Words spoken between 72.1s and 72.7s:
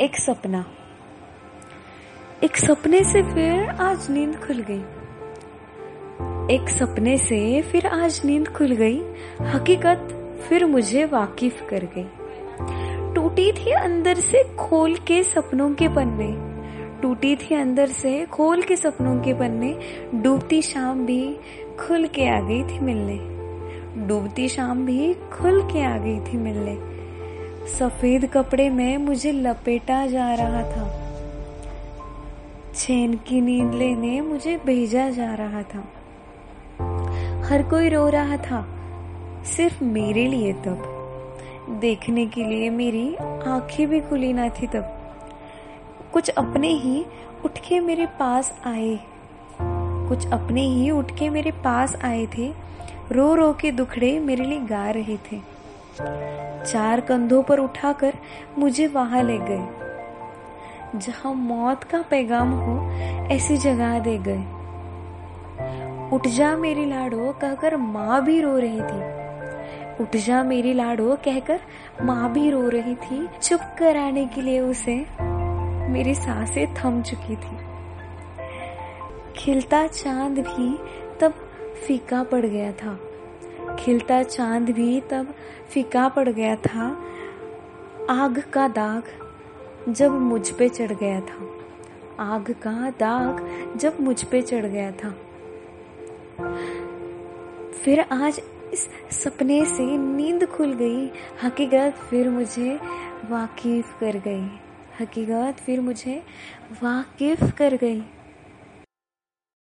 भी रो